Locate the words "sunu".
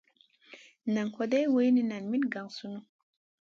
2.57-2.79